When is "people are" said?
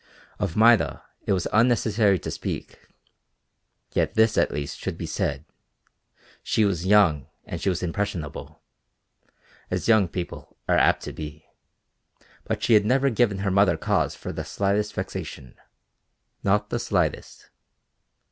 10.07-10.75